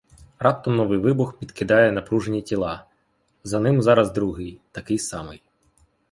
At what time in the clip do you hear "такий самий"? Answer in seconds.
4.71-5.43